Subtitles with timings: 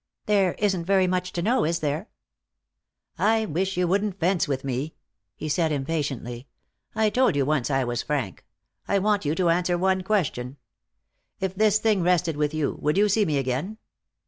[0.25, 2.09] "There isn't very much to know, is there?"
[3.19, 4.95] "I wish you wouldn't fence with me,"
[5.35, 6.47] he said impatiently.
[6.95, 8.43] "I told you once I was frank.
[8.87, 10.57] I want you to answer one question.
[11.39, 13.77] If this thing rested with you, would you see me again?"